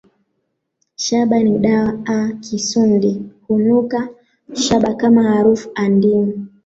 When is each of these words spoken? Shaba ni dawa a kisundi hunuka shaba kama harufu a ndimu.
Shaba 0.95 1.39
ni 1.43 1.59
dawa 1.59 2.01
a 2.05 2.31
kisundi 2.31 3.21
hunuka 3.47 4.09
shaba 4.53 4.93
kama 4.95 5.23
harufu 5.23 5.69
a 5.75 5.89
ndimu. 5.89 6.47